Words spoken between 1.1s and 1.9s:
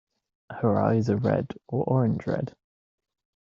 are red or